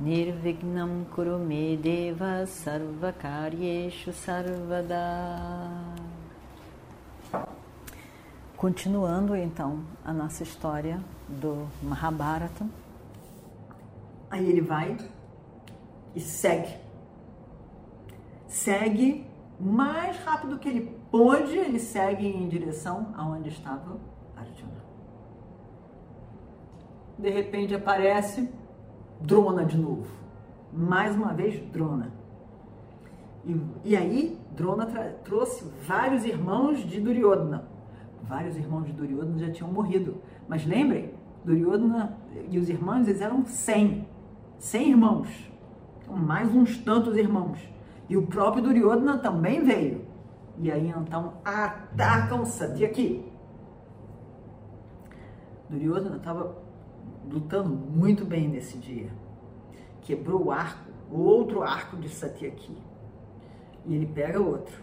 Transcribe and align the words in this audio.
Nirvignam 0.00 1.04
Kurume 1.12 1.76
Deva 1.76 2.46
Sarvakaryeshu 2.46 4.12
Sarvada 4.12 4.94
Continuando 8.56 9.34
então 9.34 9.84
a 10.04 10.12
nossa 10.12 10.44
história 10.44 11.00
do 11.28 11.66
Mahabharata. 11.82 12.64
Aí 14.30 14.48
ele 14.48 14.60
vai 14.60 14.96
e 16.14 16.20
segue. 16.20 16.76
Segue 18.46 19.26
mais 19.58 20.16
rápido 20.18 20.60
que 20.60 20.68
ele 20.68 20.96
pôde, 21.10 21.56
ele 21.56 21.80
segue 21.80 22.24
em 22.24 22.48
direção 22.48 23.12
aonde 23.16 23.48
estava 23.48 23.98
Arjuna. 24.36 24.84
De 27.18 27.30
repente 27.30 27.74
aparece 27.74 28.48
Drona 29.20 29.64
de 29.64 29.76
novo. 29.76 30.06
Mais 30.72 31.14
uma 31.14 31.32
vez, 31.32 31.60
Drona. 31.70 32.12
E, 33.44 33.56
e 33.84 33.96
aí, 33.96 34.38
Drona 34.54 34.86
trouxe 35.24 35.64
vários 35.86 36.24
irmãos 36.24 36.78
de 36.78 37.00
Duryodhana. 37.00 37.64
Vários 38.22 38.56
irmãos 38.56 38.86
de 38.86 38.92
Duryodhana 38.92 39.38
já 39.38 39.50
tinham 39.50 39.72
morrido. 39.72 40.16
Mas 40.46 40.66
lembrem, 40.66 41.14
Duryodhana 41.44 42.16
e 42.50 42.58
os 42.58 42.68
irmãos, 42.68 43.08
eles 43.08 43.20
eram 43.20 43.44
100. 43.44 44.06
100 44.58 44.90
irmãos. 44.90 45.50
Então, 46.02 46.16
mais 46.16 46.54
uns 46.54 46.76
tantos 46.78 47.16
irmãos. 47.16 47.58
E 48.08 48.16
o 48.16 48.26
próprio 48.26 48.62
Duryodhana 48.62 49.18
também 49.18 49.64
veio. 49.64 50.06
E 50.58 50.70
aí 50.70 50.88
então 50.88 51.34
atacam 51.44 52.44
Satyaki. 52.44 53.24
Duryodhana 55.70 56.16
estava 56.16 56.56
lutando 57.30 57.70
muito 57.70 58.24
bem 58.24 58.48
nesse 58.48 58.78
dia. 58.78 59.10
Quebrou 60.02 60.46
o 60.46 60.50
arco, 60.50 60.90
o 61.10 61.20
outro 61.20 61.62
arco 61.62 61.96
de 61.96 62.08
Satyaki. 62.08 62.76
E 63.84 63.94
ele 63.94 64.06
pega 64.06 64.40
outro. 64.40 64.82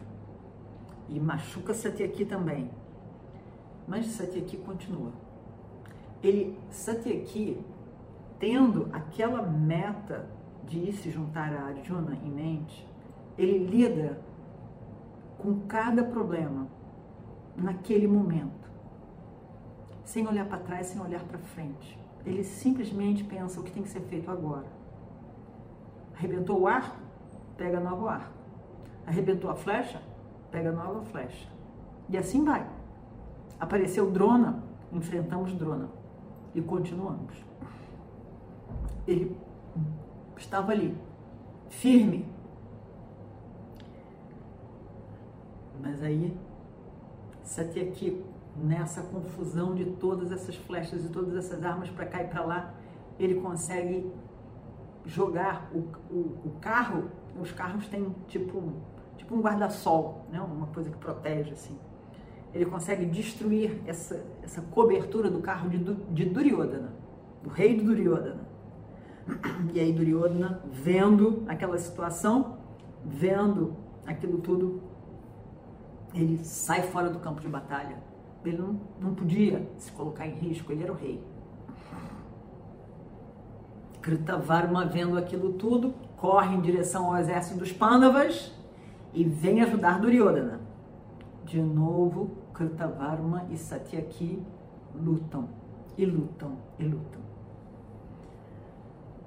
E 1.10 1.20
machuca 1.20 1.74
Satyaki 1.74 2.26
também. 2.26 2.70
Mas 3.88 4.08
Satyaki 4.08 4.58
continua. 4.58 5.12
Ele, 6.24 6.58
Satyaki, 6.70 7.60
tendo 8.40 8.90
aquela 8.92 9.42
meta 9.44 10.28
de 10.64 10.80
ir 10.80 10.94
se 10.94 11.12
juntar 11.12 11.54
a 11.54 11.68
Arjuna 11.68 12.18
em 12.24 12.30
mente, 12.30 12.88
ele 13.38 13.60
lida 13.60 14.20
com 15.38 15.62
cada 15.68 16.04
problema 16.04 16.68
naquele 17.56 18.08
momento, 18.08 18.70
sem 20.04 20.28
olhar 20.28 20.48
para 20.48 20.60
trás, 20.60 20.88
sem 20.88 21.02
olhar 21.02 21.24
para 21.24 21.38
frente. 21.40 22.00
Ele 22.26 22.44
simplesmente 22.44 23.24
pensa 23.24 23.60
o 23.60 23.64
que 23.64 23.72
tem 23.72 23.84
que 23.84 23.90
ser 23.90 24.02
feito 24.02 24.30
agora. 24.32 24.66
Arrebentou 26.16 26.62
o 26.62 26.68
arco, 26.68 26.98
pega 27.58 27.80
novo 27.80 28.08
arco. 28.08 28.34
Arrebentou 29.06 29.50
a 29.50 29.56
flecha, 29.56 30.02
pega 30.50 30.72
nova 30.72 31.04
flecha. 31.04 31.48
E 32.10 32.18
assim 32.18 32.44
vai. 32.44 32.68
Apareceu 33.60 34.12
drona, 34.12 34.64
enfrentamos 34.92 35.54
drona 35.54 35.90
e 36.54 36.62
continuamos. 36.62 37.36
Ele 39.08 39.38
estava 40.38 40.72
ali, 40.72 40.98
firme, 41.70 42.26
Mas 45.86 46.02
aí, 46.02 46.36
Satyaki, 47.44 48.24
nessa 48.56 49.02
confusão 49.02 49.76
de 49.76 49.86
todas 49.86 50.32
essas 50.32 50.56
flechas 50.56 51.06
e 51.06 51.10
todas 51.10 51.36
essas 51.36 51.64
armas 51.64 51.90
para 51.90 52.06
cá 52.06 52.24
e 52.24 52.28
para 52.28 52.44
lá, 52.44 52.74
ele 53.20 53.36
consegue 53.36 54.12
jogar 55.06 55.70
o, 55.74 55.80
o, 56.14 56.20
o, 56.46 56.52
carro. 56.62 57.10
Os 57.40 57.52
carros 57.52 57.88
têm 57.88 58.16
tipo, 58.28 58.74
tipo 59.18 59.36
um 59.36 59.42
guarda-sol, 59.42 60.26
né? 60.32 60.40
uma 60.42 60.68
coisa 60.68 60.90
que 60.90 60.98
protege 60.98 61.52
assim. 61.52 61.78
Ele 62.54 62.66
consegue 62.66 63.06
destruir 63.06 63.82
essa, 63.86 64.26
essa 64.42 64.62
cobertura 64.62 65.30
do 65.30 65.42
carro 65.42 65.70
de, 65.70 65.78
de 65.78 66.26
Duryodhana, 66.26 66.94
do 67.44 67.50
rei 67.50 67.76
do 67.78 67.84
Duryodhana. 67.84 68.46
E 69.74 69.80
aí 69.80 69.92
Duryodhana, 69.92 70.62
vendo 70.72 71.44
aquela 71.48 71.78
situação, 71.78 72.60
vendo 73.04 73.76
aquilo 74.06 74.38
tudo, 74.38 74.82
ele 76.14 76.38
sai 76.46 76.84
fora 76.84 77.10
do 77.10 77.20
campo 77.20 77.42
de 77.42 77.48
batalha. 77.48 77.98
Ele 78.46 78.58
não, 78.58 78.80
não 79.00 79.16
podia 79.16 79.68
se 79.78 79.92
colocar 79.92 80.28
em 80.28 80.36
risco, 80.36 80.72
ele 80.72 80.84
era 80.84 80.92
o 80.92 80.96
rei. 80.96 81.24
Kritavarma, 84.02 84.86
vendo 84.86 85.18
aquilo 85.18 85.54
tudo, 85.54 85.94
corre 86.16 86.56
em 86.56 86.62
direção 86.62 87.08
ao 87.08 87.18
exército 87.18 87.58
dos 87.58 87.72
Pandavas 87.72 88.54
e 89.14 89.24
vem 89.24 89.62
ajudar 89.62 90.00
Duryodhana. 90.00 90.62
De 91.44 91.60
novo, 91.60 92.38
Kritavarma 92.54 93.48
e 93.50 93.58
Satyaki 93.58 94.42
lutam, 94.94 95.50
e 95.98 96.06
lutam, 96.06 96.58
e 96.78 96.84
lutam. 96.84 97.22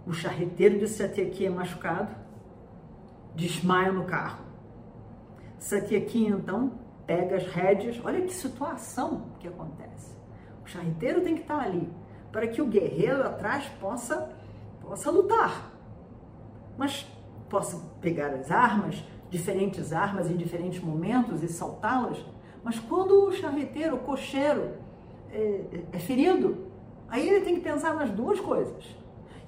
O 0.06 0.12
charreteiro 0.12 0.78
de 0.78 0.86
Satyaki 0.86 1.44
é 1.44 1.50
machucado, 1.50 2.14
desmaia 3.34 3.92
no 3.92 4.04
carro. 4.04 4.44
Satyaki 5.58 6.24
então 6.26 6.72
pega 7.08 7.36
as 7.36 7.46
rédeas, 7.46 7.98
olha 8.04 8.20
que 8.20 8.34
situação 8.34 9.32
que 9.40 9.48
acontece. 9.48 10.14
O 10.62 10.68
charreteiro 10.68 11.22
tem 11.22 11.34
que 11.34 11.40
estar 11.40 11.58
ali 11.58 11.90
para 12.30 12.46
que 12.46 12.60
o 12.60 12.66
guerreiro 12.66 13.22
atrás 13.26 13.66
possa, 13.80 14.30
possa 14.82 15.10
lutar, 15.10 15.72
mas 16.76 17.10
possa 17.48 17.82
pegar 18.02 18.28
as 18.34 18.50
armas, 18.50 19.02
diferentes 19.30 19.90
armas 19.90 20.30
em 20.30 20.36
diferentes 20.36 20.80
momentos 20.80 21.42
e 21.42 21.48
saltá-las. 21.48 22.22
Mas 22.62 22.78
quando 22.78 23.24
o 23.24 23.32
charreteiro, 23.32 23.96
o 23.96 24.00
cocheiro, 24.00 24.72
é, 25.32 25.64
é 25.92 25.98
ferido, 25.98 26.66
aí 27.08 27.26
ele 27.26 27.42
tem 27.42 27.54
que 27.54 27.62
pensar 27.62 27.94
nas 27.94 28.10
duas 28.10 28.38
coisas. 28.38 28.84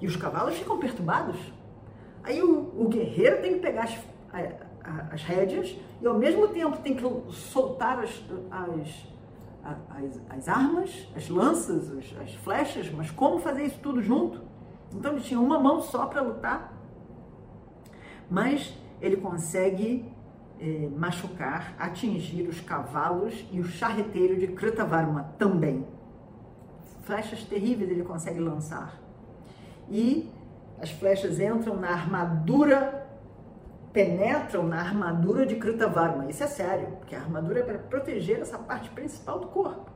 E 0.01 0.07
os 0.07 0.15
cavalos 0.15 0.57
ficam 0.57 0.79
perturbados. 0.79 1.37
Aí 2.23 2.41
o, 2.41 2.73
o 2.75 2.87
guerreiro 2.89 3.39
tem 3.39 3.53
que 3.53 3.59
pegar 3.59 3.83
as, 3.83 3.99
as 5.11 5.23
rédeas 5.23 5.75
e 6.01 6.07
ao 6.07 6.17
mesmo 6.17 6.47
tempo 6.47 6.77
tem 6.77 6.95
que 6.95 7.03
soltar 7.31 7.99
as, 7.99 8.23
as, 8.49 9.07
as, 9.63 10.21
as 10.29 10.47
armas, 10.47 11.07
as 11.15 11.29
lanças, 11.29 11.91
as, 11.91 12.21
as, 12.21 12.33
flechas, 12.35 12.91
mas 12.91 13.11
como 13.11 13.39
fazer 13.39 13.63
isso 13.63 13.79
tudo 13.79 14.01
junto? 14.01 14.41
Então 14.93 15.13
ele 15.13 15.21
tinha 15.21 15.39
uma 15.39 15.59
mão 15.59 15.81
só 15.81 16.05
para 16.05 16.21
lutar, 16.21 16.73
mas 18.29 18.73
ele 18.99 19.17
consegue 19.17 20.11
eh, 20.59 20.89
machucar, 20.95 21.75
atingir 21.79 22.47
os 22.47 22.59
cavalos 22.59 23.45
e 23.51 23.59
o 23.59 23.65
charreteiro 23.65 24.37
de 24.37 24.47
Kritavarma 24.47 25.33
também. 25.37 25.85
Flechas 27.03 27.43
terríveis 27.43 27.89
ele 27.89 28.03
consegue 28.03 28.39
lançar. 28.39 28.99
E 29.89 30.29
as 30.79 30.91
flechas 30.91 31.39
entram 31.39 31.75
na 31.75 31.89
armadura 31.89 33.00
penetram 33.93 34.63
na 34.63 34.79
armadura 34.79 35.45
de 35.45 35.55
Kritavarma. 35.55 36.29
Isso 36.29 36.43
é 36.43 36.47
sério, 36.47 36.95
porque 36.97 37.15
a 37.15 37.19
armadura 37.19 37.59
é 37.59 37.63
para 37.63 37.77
proteger 37.77 38.39
essa 38.39 38.57
parte 38.57 38.89
principal 38.91 39.39
do 39.39 39.47
corpo. 39.47 39.91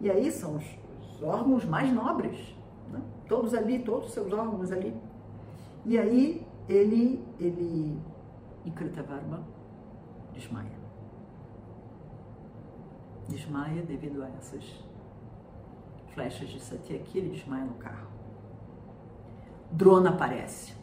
E 0.00 0.10
aí 0.10 0.30
são 0.30 0.56
os, 0.56 0.64
os 1.00 1.22
órgãos 1.22 1.64
mais 1.64 1.92
nobres, 1.92 2.56
né? 2.90 3.00
todos 3.28 3.54
ali, 3.54 3.78
todos 3.80 4.08
os 4.08 4.14
seus 4.14 4.32
órgãos 4.32 4.72
ali. 4.72 4.94
E 5.84 5.98
aí 5.98 6.46
ele, 6.68 7.24
ele 7.38 7.98
e 8.64 8.70
Kritavarma 8.70 9.42
desmaia. 10.32 10.80
Desmaia 13.28 13.82
devido 13.82 14.22
a 14.22 14.28
essas 14.30 14.64
flechas 16.14 16.48
de 16.48 16.60
Satyaki, 16.60 17.18
ele 17.18 17.30
desmaia 17.30 17.64
no 17.64 17.74
carro. 17.74 18.08
Drona 19.70 20.10
aparece 20.10 20.79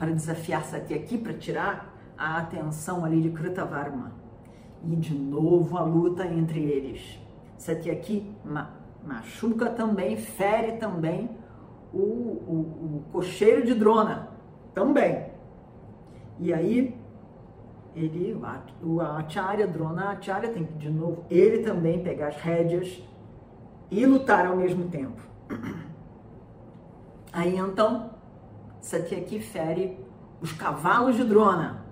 para 0.00 0.12
desafiar 0.12 0.64
Satyaki, 0.64 1.18
para 1.18 1.34
tirar 1.34 1.94
a 2.16 2.38
atenção 2.38 3.04
ali 3.04 3.20
de 3.20 3.28
Kritavarma. 3.28 4.12
E 4.82 4.96
de 4.96 5.14
novo 5.14 5.76
a 5.76 5.82
luta 5.82 6.26
entre 6.26 6.58
eles. 6.58 7.20
Satyaki 7.58 8.34
ma 8.42 8.70
machuca 9.04 9.66
também, 9.68 10.16
fere 10.16 10.72
também 10.72 11.30
o, 11.92 11.98
o, 11.98 12.54
o 12.96 13.04
cocheiro 13.12 13.64
de 13.66 13.74
Drona, 13.74 14.28
também. 14.74 15.26
E 16.38 16.52
aí 16.52 16.98
ele, 17.94 18.40
o 18.82 19.00
Acharya, 19.02 19.66
Drona 19.66 20.12
Acharya, 20.12 20.50
tem 20.50 20.64
que 20.64 20.74
de 20.74 20.88
novo 20.88 21.24
ele 21.30 21.58
também 21.58 22.02
pegar 22.02 22.28
as 22.28 22.36
rédeas 22.36 23.02
e 23.90 24.06
lutar 24.06 24.46
ao 24.46 24.56
mesmo 24.56 24.88
tempo. 24.88 25.20
Aí 27.32 27.56
então, 27.56 28.09
Satyaki 28.80 29.40
fere 29.40 29.98
os 30.40 30.52
cavalos 30.52 31.16
de 31.16 31.24
Drona. 31.24 31.84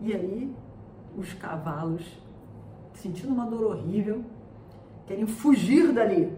E 0.00 0.14
aí, 0.14 0.54
os 1.16 1.32
cavalos, 1.34 2.04
sentindo 2.94 3.32
uma 3.32 3.46
dor 3.46 3.72
horrível, 3.72 4.24
querem 5.06 5.26
fugir 5.26 5.92
dali 5.92 6.32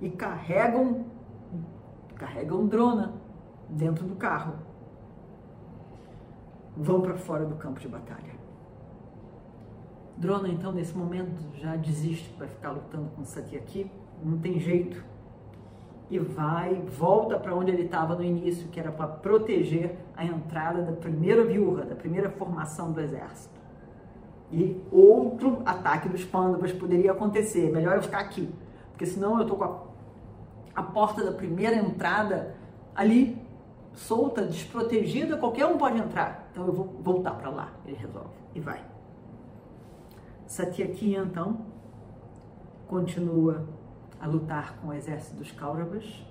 e 0.00 0.10
carregam 0.10 1.04
carregam 2.16 2.66
Drona 2.66 3.12
dentro 3.68 4.06
do 4.06 4.16
carro. 4.16 4.54
Vão 6.76 7.00
para 7.00 7.16
fora 7.16 7.44
do 7.44 7.54
campo 7.56 7.78
de 7.78 7.88
batalha. 7.88 8.34
Drona, 10.16 10.48
então, 10.48 10.72
nesse 10.72 10.96
momento, 10.96 11.42
já 11.54 11.76
desiste 11.76 12.30
para 12.30 12.48
ficar 12.48 12.70
lutando 12.70 13.10
com 13.10 13.24
Satyaki. 13.24 13.90
Não 14.24 14.38
tem 14.38 14.58
jeito. 14.58 15.04
E 16.08 16.18
vai, 16.18 16.74
volta 16.74 17.38
para 17.38 17.54
onde 17.54 17.72
ele 17.72 17.82
estava 17.82 18.14
no 18.14 18.22
início, 18.22 18.68
que 18.68 18.78
era 18.78 18.92
para 18.92 19.08
proteger 19.08 19.96
a 20.16 20.24
entrada 20.24 20.82
da 20.82 20.92
primeira 20.92 21.44
viúva, 21.44 21.84
da 21.84 21.96
primeira 21.96 22.30
formação 22.30 22.92
do 22.92 23.00
exército. 23.00 23.60
E 24.52 24.80
outro 24.92 25.62
ataque 25.66 26.08
dos 26.08 26.24
pândavas 26.24 26.72
poderia 26.72 27.10
acontecer. 27.10 27.72
Melhor 27.72 27.96
eu 27.96 28.02
ficar 28.02 28.20
aqui, 28.20 28.48
porque 28.92 29.04
senão 29.04 29.36
eu 29.36 29.42
estou 29.42 29.58
com 29.58 29.64
a, 29.64 29.80
a 30.76 30.82
porta 30.82 31.24
da 31.24 31.32
primeira 31.32 31.74
entrada 31.74 32.54
ali 32.94 33.44
solta, 33.92 34.42
desprotegida, 34.42 35.36
qualquer 35.36 35.66
um 35.66 35.76
pode 35.76 35.98
entrar. 35.98 36.48
Então 36.52 36.66
eu 36.66 36.72
vou 36.72 36.84
voltar 37.00 37.32
para 37.32 37.50
lá. 37.50 37.72
Ele 37.84 37.96
resolve 37.96 38.30
e 38.54 38.60
vai. 38.60 38.84
Satyaki 40.46 41.14
então 41.14 41.66
continua 42.86 43.66
a 44.20 44.26
lutar 44.26 44.78
com 44.78 44.88
o 44.88 44.92
exército 44.92 45.36
dos 45.36 45.50
Kauravas. 45.52 46.24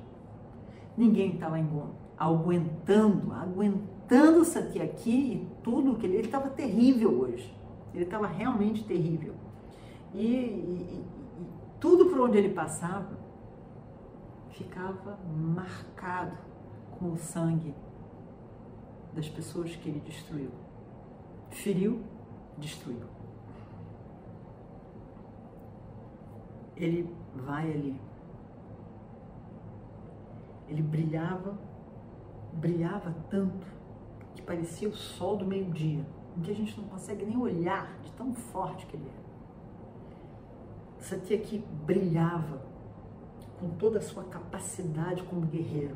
Ninguém 0.98 1.34
estava 1.34 1.58
aguentando, 2.18 3.34
aguentando 3.34 4.46
Satyaki 4.46 5.12
e 5.12 5.48
tudo 5.64 5.96
que 5.96 6.06
ele 6.06 6.18
estava 6.18 6.50
terrível 6.50 7.12
hoje. 7.12 7.54
Ele 7.94 8.04
estava 8.04 8.28
realmente 8.28 8.84
terrível. 8.84 9.34
E, 10.14 10.26
e, 10.26 11.04
e 11.04 11.06
tudo 11.80 12.06
por 12.06 12.20
onde 12.20 12.38
ele 12.38 12.50
passava 12.50 13.26
ficava 14.52 15.20
marcado 15.36 16.38
com 16.98 17.12
o 17.12 17.18
sangue 17.18 17.76
das 19.14 19.28
pessoas 19.28 19.76
que 19.76 19.90
ele 19.90 20.00
destruiu. 20.00 20.52
Feriu, 21.50 22.02
destruiu. 22.58 23.06
Ele 26.76 27.10
vai 27.36 27.72
ali. 27.72 28.00
Ele 30.68 30.82
brilhava, 30.82 31.58
brilhava 32.54 33.16
tanto 33.30 33.68
que 34.34 34.42
parecia 34.42 34.90
o 34.90 34.94
sol 34.94 35.38
do 35.38 35.46
meio-dia, 35.46 36.06
em 36.38 36.42
que 36.42 36.52
a 36.52 36.56
gente 36.56 36.80
não 36.80 36.88
consegue 36.88 37.26
nem 37.26 37.38
olhar 37.38 37.98
de 38.02 38.12
tão 38.12 38.34
forte 38.34 38.86
que 38.86 38.96
ele 38.96 39.08
é. 39.08 39.26
Sentia 41.00 41.38
que 41.38 41.60
brilhava 41.86 42.62
com 43.60 43.70
toda 43.70 44.00
a 44.00 44.02
sua 44.02 44.24
capacidade 44.24 45.24
como 45.24 45.42
guerreiro. 45.46 45.96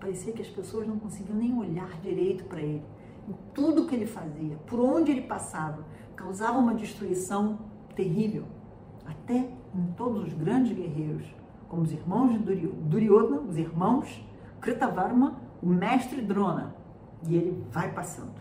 Parecia 0.00 0.32
que 0.32 0.42
as 0.42 0.48
pessoas 0.48 0.86
não 0.86 0.98
conseguiam 0.98 1.36
nem 1.36 1.52
olhar 1.58 2.00
direito 2.00 2.44
para 2.44 2.60
ele. 2.60 2.84
Em 3.28 3.34
tudo 3.52 3.86
que 3.86 3.94
ele 3.94 4.06
fazia, 4.06 4.56
por 4.58 4.78
onde 4.78 5.10
ele 5.10 5.22
passava, 5.22 5.84
causava 6.14 6.58
uma 6.58 6.74
destruição 6.74 7.58
terrível. 7.94 8.44
Até 9.04 9.57
em 9.74 9.92
todos 9.92 10.24
os 10.24 10.32
grandes 10.32 10.76
guerreiros, 10.76 11.26
como 11.68 11.82
os 11.82 11.92
irmãos 11.92 12.32
de 12.32 12.38
Duryodhana, 12.66 13.40
os 13.42 13.56
irmãos 13.56 14.24
Kritavarma, 14.60 15.38
o 15.62 15.66
mestre 15.66 16.20
Drona. 16.22 16.74
E 17.26 17.34
ele 17.34 17.64
vai 17.70 17.92
passando. 17.92 18.40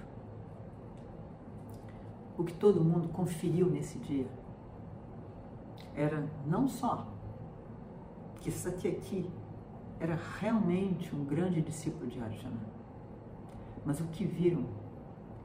O 2.38 2.44
que 2.44 2.54
todo 2.54 2.84
mundo 2.84 3.10
conferiu 3.10 3.68
nesse 3.68 3.98
dia 4.00 4.28
era 5.96 6.28
não 6.46 6.68
só 6.68 7.08
que 8.42 8.52
Satyaki 8.52 9.28
era 10.00 10.18
realmente 10.40 11.14
um 11.16 11.26
grande 11.26 11.60
discípulo 11.62 12.08
de 12.08 12.20
Arjuna. 12.20 12.78
Mas 13.84 14.00
o 14.00 14.06
que 14.06 14.24
viram 14.24 14.66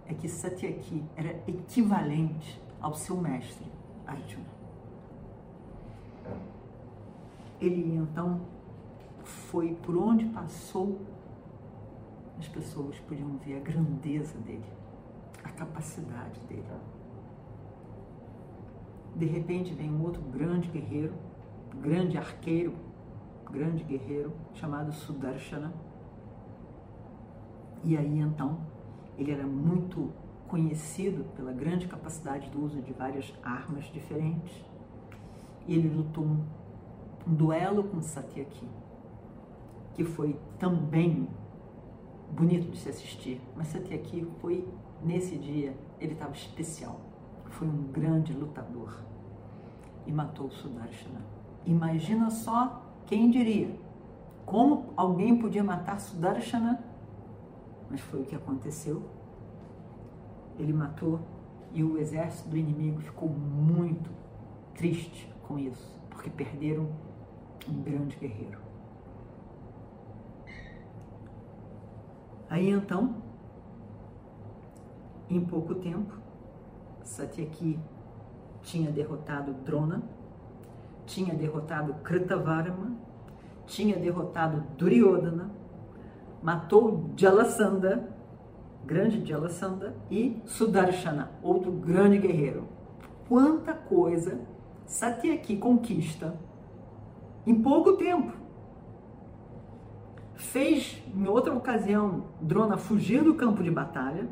é 0.07 0.13
que 0.13 0.29
Satyaki 0.29 1.03
era 1.17 1.43
equivalente 1.47 2.61
ao 2.81 2.95
seu 2.95 3.17
mestre 3.17 3.67
Arjuna. 4.07 4.62
Ele 7.63 7.95
então 7.95 8.41
foi 9.23 9.73
por 9.77 9.97
onde 9.97 10.25
passou, 10.25 11.01
as 12.37 12.49
pessoas 12.49 12.99
podiam 12.99 13.37
ver 13.37 13.59
a 13.59 13.61
grandeza 13.61 14.37
dele, 14.41 14.67
a 15.45 15.49
capacidade 15.51 16.41
dele. 16.49 16.67
De 19.15 19.27
repente 19.27 19.73
vem 19.75 19.93
um 19.93 20.03
outro 20.03 20.21
grande 20.23 20.69
guerreiro, 20.71 21.15
grande 21.81 22.19
arqueiro, 22.19 22.75
grande 23.49 23.85
guerreiro 23.85 24.33
chamado 24.55 24.93
Sudarshana. 24.93 25.73
E 27.85 27.97
aí 27.97 28.19
então 28.19 28.59
ele 29.17 29.31
era 29.31 29.47
muito 29.47 30.11
conhecido 30.49 31.25
pela 31.37 31.53
grande 31.53 31.87
capacidade 31.87 32.51
do 32.51 32.65
uso 32.65 32.83
de 32.83 32.93
várias 32.93 33.33
armas 33.41 33.85
diferentes. 33.85 34.65
E 35.69 35.75
ele 35.75 35.89
lutou 35.89 36.27
um, 37.27 37.35
duelo 37.35 37.85
com 37.85 38.01
Satyaki, 38.01 38.69
que 39.95 40.05
foi 40.05 40.39
também 40.59 41.29
bonito 42.31 42.71
de 42.71 42.79
se 42.79 42.89
assistir. 42.89 43.41
Mas 43.57 43.69
Satyaki 43.69 44.27
foi, 44.41 44.67
nesse 45.03 45.37
dia, 45.37 45.75
ele 46.01 46.13
estava 46.13 46.33
especial. 46.33 47.01
Foi 47.51 47.69
um 47.69 47.85
grande 47.93 48.33
lutador 48.33 48.99
e 50.07 50.13
matou 50.13 50.51
Sudarshana. 50.51 51.21
Imagina 51.67 52.31
só 52.31 52.83
quem 53.07 53.31
diria? 53.31 53.71
Como 54.47 54.93
alguém 54.97 55.37
podia 55.37 55.63
matar 55.63 56.01
Sudarshana? 56.01 56.83
Mas 57.91 58.01
foi 58.01 58.23
o 58.23 58.25
que 58.25 58.35
aconteceu. 58.35 59.03
Ele 60.59 60.73
matou 60.73 61.21
e 61.73 61.83
o 61.83 61.99
exército 61.99 62.49
do 62.49 62.57
inimigo 62.57 63.01
ficou 63.01 63.29
muito 63.29 64.11
triste 64.75 65.31
com 65.47 65.59
isso, 65.59 66.01
porque 66.11 66.29
perderam 66.29 66.89
um 67.69 67.83
grande 67.83 68.17
guerreiro. 68.17 68.59
Aí 72.49 72.69
então, 72.69 73.15
em 75.31 75.41
pouco 75.41 75.75
tempo, 75.77 76.15
Satyaki 77.03 77.79
tinha 78.61 78.91
derrotado 78.91 79.53
Drona, 79.55 80.03
tinha 81.07 81.35
derrotado 81.35 81.95
Kritavarma, 82.03 82.93
tinha 83.67 83.97
derrotado 83.97 84.63
Duryodhana, 84.77 85.51
matou 86.43 87.11
Jalasanda, 87.17 88.09
grande 88.85 89.25
Jalasanda, 89.25 89.97
e 90.11 90.41
Sudarshana, 90.45 91.31
outro 91.43 91.73
grande 91.73 92.19
guerreiro. 92.19 92.69
Quanta 93.29 93.73
coisa 93.73 94.39
Satyaki 94.85 95.57
conquista 95.57 96.35
em 97.47 97.55
pouco 97.55 97.95
tempo. 97.95 98.33
Fez, 100.35 101.03
em 101.15 101.27
outra 101.27 101.55
ocasião, 101.55 102.25
Drona 102.41 102.77
fugir 102.77 103.23
do 103.23 103.35
campo 103.35 103.63
de 103.63 103.71
batalha. 103.71 104.29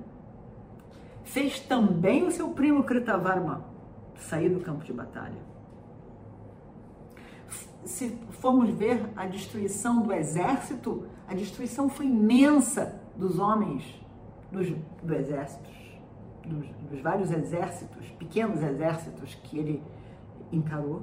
Fez 1.25 1.61
também 1.61 2.25
o 2.25 2.31
seu 2.31 2.49
primo 2.50 2.83
Kritavarma 2.83 3.64
sair 4.17 4.49
do 4.49 4.61
campo 4.61 4.85
de 4.85 4.93
batalha 4.93 5.50
se 7.85 8.11
formos 8.31 8.71
ver 8.71 9.11
a 9.17 9.26
destruição 9.26 10.02
do 10.02 10.12
exército, 10.12 11.07
a 11.26 11.35
destruição 11.35 11.88
foi 11.88 12.07
imensa 12.07 13.00
dos 13.17 13.38
homens 13.38 13.85
dos, 14.50 14.69
do 15.02 15.14
exército, 15.14 15.69
dos, 16.45 16.67
dos 16.90 17.00
vários 17.00 17.31
exércitos, 17.31 18.09
pequenos 18.19 18.62
exércitos 18.62 19.35
que 19.45 19.59
ele 19.59 19.83
encarou. 20.52 21.02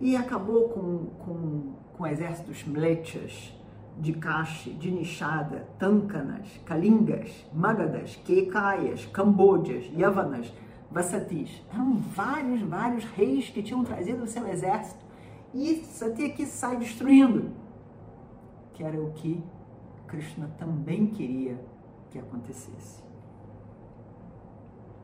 E 0.00 0.16
acabou 0.16 0.68
com, 0.68 1.06
com, 1.24 1.72
com 1.96 2.06
exércitos 2.06 2.64
mlechas, 2.64 3.52
de 4.00 4.12
Kashi, 4.12 4.70
de 4.70 4.90
Nishada, 4.90 5.66
Tankanas, 5.78 6.46
Kalingas, 6.64 7.44
Magadas, 7.52 8.16
Kekaias, 8.24 9.06
Cambódias, 9.06 9.90
Yavanas, 9.92 10.52
Vassatis. 10.90 11.62
Eram 11.72 11.96
vários, 11.96 12.62
vários 12.62 13.04
reis 13.04 13.50
que 13.50 13.62
tinham 13.62 13.84
trazido 13.84 14.22
o 14.22 14.26
seu 14.26 14.46
exército 14.46 15.04
e 15.52 15.82
Satyaki 15.84 16.46
sai 16.46 16.76
destruindo, 16.76 17.50
que 18.74 18.84
era 18.84 19.00
o 19.00 19.12
que 19.12 19.42
Krishna 20.06 20.48
também 20.58 21.06
queria 21.06 21.58
que 22.10 22.18
acontecesse. 22.18 23.02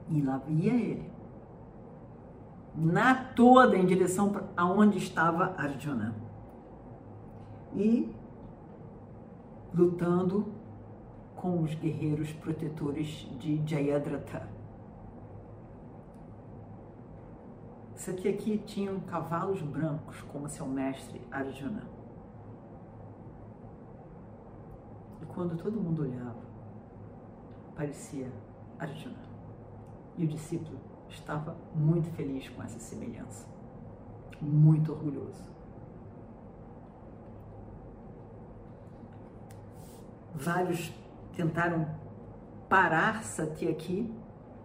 E 0.09 0.21
lá 0.21 0.41
ia 0.49 0.73
ele, 0.73 1.11
na 2.75 3.15
toda 3.15 3.77
em 3.77 3.87
direção 3.87 4.49
aonde 4.57 4.99
estava 4.99 5.55
Arjuna. 5.57 6.15
E 7.73 8.13
lutando 9.73 10.53
com 11.37 11.63
os 11.63 11.75
guerreiros 11.75 12.33
protetores 12.33 13.29
de 13.39 13.63
Jayadratha. 13.67 14.49
aqui 18.29 18.59
tinham 18.59 19.01
cavalos 19.01 19.63
brancos 19.63 20.21
como 20.33 20.49
seu 20.49 20.67
mestre 20.67 21.21
Arjuna. 21.31 21.83
E 25.23 25.27
quando 25.27 25.57
todo 25.57 25.81
mundo 25.81 26.03
olhava, 26.03 26.43
parecia 27.75 28.31
Arjuna. 28.79 29.25
E 30.17 30.25
o 30.25 30.29
discípulo 30.29 30.94
estava 31.09 31.57
muito 31.75 32.11
feliz 32.11 32.49
com 32.49 32.63
essa 32.63 32.79
semelhança, 32.79 33.47
muito 34.41 34.93
orgulhoso. 34.93 35.43
Vários 40.35 40.93
tentaram 41.37 41.87
parar 42.69 43.23
Satyaki 43.23 44.13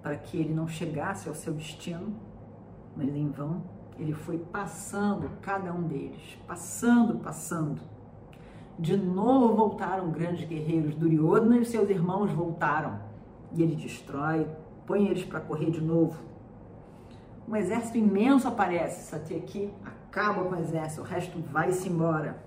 para 0.02 0.16
que 0.16 0.38
ele 0.38 0.54
não 0.54 0.68
chegasse 0.68 1.30
ao 1.30 1.36
seu 1.36 1.54
destino, 1.54 2.16
mas 2.96 3.08
em 3.10 3.30
vão. 3.30 3.62
Ele 3.98 4.14
foi 4.14 4.38
passando 4.38 5.30
cada 5.42 5.74
um 5.74 5.84
deles, 5.84 6.40
passando, 6.48 7.20
passando. 7.20 7.82
De 8.80 8.96
novo 8.96 9.56
voltaram 9.56 10.10
grandes 10.10 10.48
guerreiros. 10.48 10.96
Duryodhana 10.96 11.58
e 11.58 11.66
seus 11.66 11.90
irmãos 11.90 12.32
voltaram. 12.32 12.98
E 13.52 13.62
ele 13.62 13.76
destrói, 13.76 14.48
põe 14.90 15.06
eles 15.08 15.24
para 15.24 15.40
correr 15.40 15.70
de 15.70 15.80
novo. 15.80 16.20
Um 17.48 17.56
exército 17.56 18.00
imenso 18.00 18.48
aparece. 18.48 19.08
Satyaki 19.08 19.72
acaba 19.86 20.44
com 20.44 20.56
o 20.56 20.60
exército, 20.60 21.02
o 21.02 21.06
resto 21.06 21.40
vai-se 21.52 21.88
embora. 21.88 22.44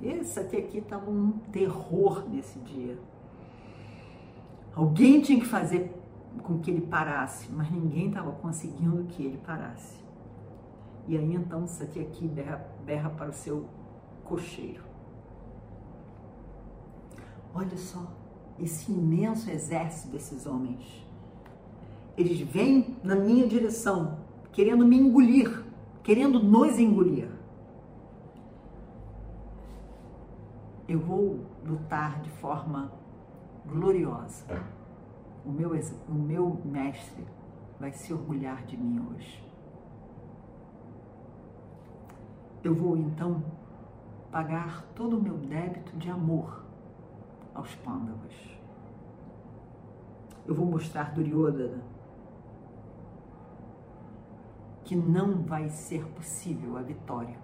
Esse 0.00 0.32
Satyaki 0.32 0.78
estava 0.78 1.10
um 1.10 1.32
terror 1.52 2.26
nesse 2.26 2.58
dia. 2.60 2.98
Alguém 4.74 5.20
tinha 5.20 5.38
que 5.38 5.44
fazer 5.44 5.94
com 6.42 6.58
que 6.58 6.70
ele 6.70 6.80
parasse, 6.80 7.52
mas 7.52 7.70
ninguém 7.70 8.08
estava 8.08 8.32
conseguindo 8.32 9.04
que 9.04 9.22
ele 9.26 9.36
parasse. 9.36 10.02
E 11.06 11.18
aí 11.18 11.34
então 11.34 11.66
Satyaki 11.66 12.26
berra, 12.28 12.66
berra 12.86 13.10
para 13.10 13.28
o 13.28 13.32
seu 13.34 13.66
cocheiro. 14.24 14.82
Olha 17.52 17.76
só, 17.76 18.06
esse 18.58 18.90
imenso 18.90 19.50
exército 19.50 20.12
desses 20.12 20.46
homens. 20.46 21.07
Eles 22.18 22.40
vêm 22.40 22.96
na 23.04 23.14
minha 23.14 23.46
direção, 23.46 24.18
querendo 24.50 24.84
me 24.84 24.98
engolir, 24.98 25.64
querendo 26.02 26.42
nos 26.42 26.76
engolir. 26.76 27.30
Eu 30.88 30.98
vou 30.98 31.46
lutar 31.64 32.20
de 32.20 32.28
forma 32.30 32.90
gloriosa. 33.64 34.44
O 35.46 35.52
meu, 35.52 35.70
o 36.08 36.12
meu 36.12 36.60
mestre 36.64 37.24
vai 37.78 37.92
se 37.92 38.12
orgulhar 38.12 38.66
de 38.66 38.76
mim 38.76 39.00
hoje. 39.12 39.40
Eu 42.64 42.74
vou 42.74 42.96
então 42.96 43.44
pagar 44.32 44.82
todo 44.96 45.16
o 45.16 45.22
meu 45.22 45.36
débito 45.36 45.96
de 45.96 46.10
amor 46.10 46.64
aos 47.54 47.72
Pandavas. 47.76 48.34
Eu 50.44 50.52
vou 50.52 50.66
mostrar 50.66 51.14
Duryodhana 51.14 51.97
que 54.88 54.96
não 54.96 55.42
vai 55.42 55.68
ser 55.68 56.02
possível 56.06 56.78
a 56.78 56.82
vitória, 56.82 57.38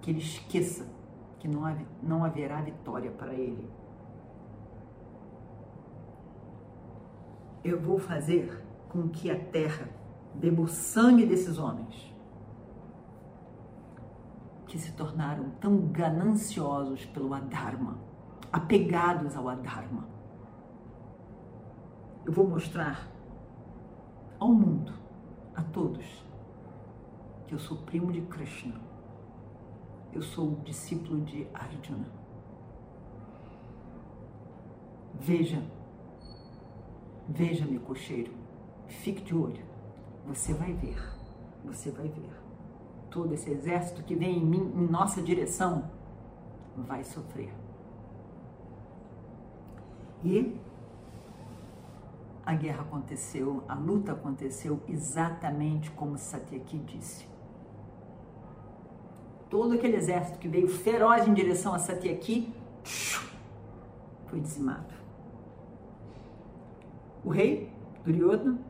que 0.00 0.10
ele 0.10 0.20
esqueça 0.20 0.86
que 1.40 1.48
não, 1.48 1.62
não 2.00 2.24
haverá 2.24 2.60
vitória 2.60 3.10
para 3.10 3.34
ele. 3.34 3.68
eu 7.62 7.78
vou 7.80 7.98
fazer 7.98 8.64
com 8.88 9.08
que 9.08 9.30
a 9.30 9.38
terra 9.38 9.88
beba 10.34 10.62
o 10.62 10.68
sangue 10.68 11.26
desses 11.26 11.58
homens 11.58 12.10
que 14.66 14.78
se 14.78 14.92
tornaram 14.92 15.50
tão 15.60 15.78
gananciosos 15.88 17.04
pelo 17.06 17.34
Adharma, 17.34 17.98
apegados 18.52 19.36
ao 19.36 19.48
Adharma. 19.48 20.08
Eu 22.24 22.32
vou 22.32 22.46
mostrar 22.46 23.08
ao 24.38 24.52
mundo, 24.54 24.94
a 25.56 25.62
todos, 25.62 26.24
que 27.50 27.54
eu 27.56 27.58
sou 27.58 27.78
primo 27.78 28.12
de 28.12 28.20
Krishna. 28.22 28.80
Eu 30.12 30.22
sou 30.22 30.54
discípulo 30.62 31.20
de 31.22 31.48
Arjuna. 31.52 32.06
Veja 35.14 35.60
Veja-me, 37.28 37.78
cocheiro, 37.78 38.32
fique 38.88 39.22
de 39.22 39.34
olho. 39.34 39.64
Você 40.26 40.52
vai 40.52 40.72
ver, 40.72 40.96
você 41.64 41.90
vai 41.90 42.08
ver. 42.08 42.30
Todo 43.08 43.32
esse 43.34 43.50
exército 43.50 44.02
que 44.02 44.16
vem 44.16 44.38
em, 44.38 44.44
mim, 44.44 44.72
em 44.76 44.86
nossa 44.88 45.22
direção 45.22 45.90
vai 46.76 47.04
sofrer. 47.04 47.52
E 50.24 50.56
a 52.44 52.54
guerra 52.54 52.82
aconteceu, 52.82 53.62
a 53.68 53.74
luta 53.74 54.10
aconteceu 54.12 54.80
exatamente 54.88 55.90
como 55.92 56.18
Satyaki 56.18 56.78
disse. 56.78 57.30
Todo 59.50 59.74
aquele 59.74 59.96
exército 59.96 60.38
que 60.38 60.46
veio 60.46 60.68
feroz 60.68 61.26
em 61.26 61.34
direção 61.34 61.74
a 61.74 61.78
Satyaki 61.80 62.54
foi 64.28 64.40
dizimado. 64.40 64.94
O 67.24 67.30
rei 67.30 67.72
Duryodhana 68.04 68.60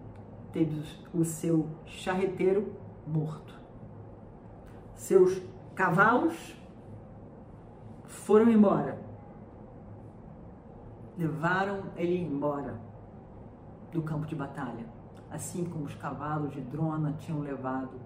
teve 0.53 0.83
o 1.13 1.23
seu 1.23 1.69
charreteiro 1.85 2.75
morto. 3.07 3.55
Seus 4.95 5.41
cavalos 5.75 6.57
foram 8.07 8.51
embora. 8.51 8.99
Levaram 11.19 11.83
ele 11.95 12.17
embora 12.19 12.81
do 13.93 14.01
campo 14.01 14.27
de 14.27 14.35
batalha, 14.35 14.87
assim 15.31 15.67
como 15.67 15.85
os 15.85 15.95
cavalos 15.95 16.53
de 16.53 16.63
Drona 16.63 17.13
tinham 17.19 17.41
levado 17.41 18.01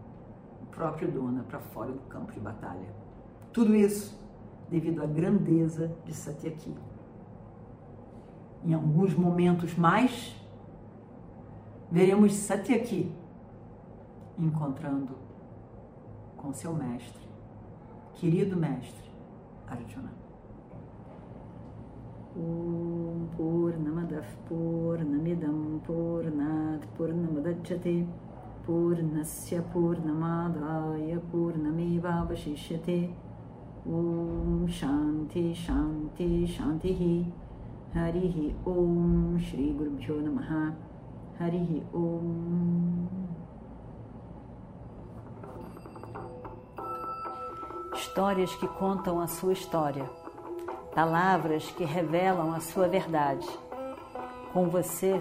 próprio 0.74 1.10
Drona 1.10 1.44
para 1.44 1.60
fora 1.60 1.92
do 1.92 2.00
campo 2.08 2.32
de 2.32 2.40
batalha. 2.40 2.88
Tudo 3.52 3.74
isso 3.74 4.18
devido 4.68 5.02
à 5.02 5.06
grandeza 5.06 5.94
de 6.04 6.14
Satyaki 6.14 6.74
em 8.64 8.72
alguns 8.72 9.14
momentos 9.14 9.76
mais, 9.76 10.34
veremos 11.90 12.34
Satyaki 12.34 13.12
encontrando 14.38 15.14
com 16.36 16.52
seu 16.52 16.72
mestre, 16.72 17.28
querido 18.14 18.56
mestre 18.56 19.10
Arjuna. 19.66 20.12
Om 22.36 23.28
Purnamadav 23.36 24.26
Purnamidam 24.48 25.80
Purnat 25.84 26.84
Purnamadachyate 26.96 28.08
Purnamevavashishyate 31.30 33.10
Om 33.86 34.66
Shanti 34.66 35.54
Shanti 35.54 36.46
Shanti 36.46 37.26
Harihi 37.94 38.54
Om 38.66 39.38
Shri 39.38 39.72
Guru 39.72 39.90
Bhyo 39.90 40.22
Namaha 40.22 40.74
Harihi 41.38 41.82
Om 41.92 43.08
Histórias 47.94 48.54
que 48.54 48.68
contam 48.68 49.18
a 49.18 49.26
sua 49.26 49.52
história, 49.52 50.08
palavras 50.94 51.68
que 51.72 51.84
revelam 51.84 52.52
a 52.54 52.60
sua 52.60 52.86
verdade. 52.86 53.44
Com 54.52 54.68
você, 54.68 55.20